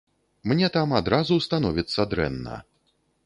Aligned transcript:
Мне 0.51 0.69
там 0.77 0.95
адразу 0.99 1.37
становіцца 1.47 2.07
дрэнна. 2.13 2.59